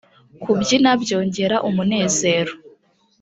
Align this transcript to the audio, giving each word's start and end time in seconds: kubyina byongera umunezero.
kubyina 0.43 0.89
byongera 1.03 1.55
umunezero. 1.69 2.53